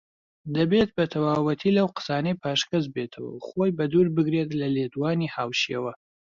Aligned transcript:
دەبێت 0.55 0.89
بەتەواوەتی 0.97 1.75
لەو 1.77 1.87
قسانەی 1.97 2.39
پاشگەزبێتەوە 2.41 3.29
و 3.33 3.43
خۆی 3.47 3.75
بە 3.77 3.85
دوور 3.91 4.07
بگرێت 4.15 4.49
لە 4.59 4.67
لێدوانی 4.75 5.33
هاوشێوە 5.35 5.93